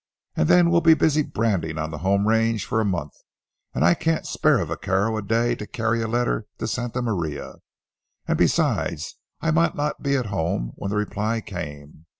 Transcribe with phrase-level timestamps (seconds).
[0.35, 3.13] And then we'll be busy branding on the home range for a month,
[3.75, 7.57] and I can't spare a vaquero a day to carry a letter to Santa Maria.
[8.27, 12.07] And besides, I might not be at home when the reply came.